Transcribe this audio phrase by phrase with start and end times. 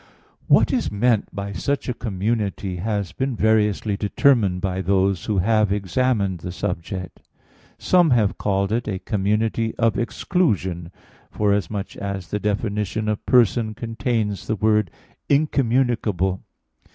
[0.47, 5.71] What is meant by such a community has been variously determined by those who have
[5.71, 7.19] examined the subject.
[7.77, 10.89] Some have called it a community of exclusion,
[11.29, 14.89] forasmuch as the definition of "person" contains the word
[15.29, 16.41] "incommunicable."